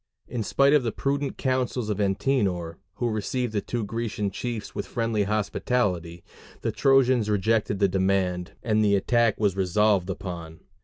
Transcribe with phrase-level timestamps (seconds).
[0.27, 4.87] In spite of the prudent counsels of Antenor, who received the two Grecian chiefs with
[4.87, 6.23] friendly hospitality,
[6.61, 10.61] the Trojans rejected the demand, and the attack was resolved upon.